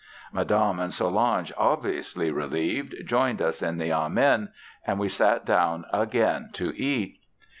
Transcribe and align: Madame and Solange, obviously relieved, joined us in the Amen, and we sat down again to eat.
Madame 0.33 0.79
and 0.79 0.91
Solange, 0.91 1.53
obviously 1.59 2.31
relieved, 2.31 2.95
joined 3.05 3.39
us 3.39 3.61
in 3.61 3.77
the 3.77 3.93
Amen, 3.93 4.49
and 4.83 4.97
we 4.97 5.07
sat 5.07 5.45
down 5.45 5.85
again 5.93 6.49
to 6.53 6.73
eat. 6.75 7.19